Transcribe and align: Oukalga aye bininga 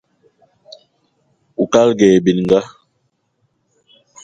Oukalga 1.61 2.01
aye 2.07 2.17
bininga 2.25 2.59